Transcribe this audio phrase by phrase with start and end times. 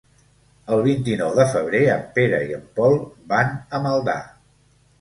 [0.75, 2.99] El vint-i-nou de febrer en Pere i en Pol
[3.35, 4.21] van a Maldà.